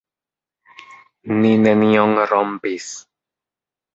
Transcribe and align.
Ni 1.43 1.51
nenion 1.65 2.15
rompis. 2.31 2.87